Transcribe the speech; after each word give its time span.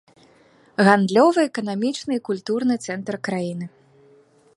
Гандлёвы, 0.85 1.39
эканамічны 1.49 2.11
і 2.19 2.23
культурны 2.31 2.75
цэнтр 2.87 3.13
краіны. 3.29 3.65